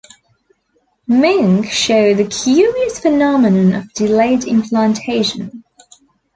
Mink 1.05 1.67
show 1.67 2.15
the 2.15 2.25
curious 2.25 2.97
phenomenon 2.99 3.73
of 3.73 3.93
delayed 3.93 4.45
implantation. 4.45 5.63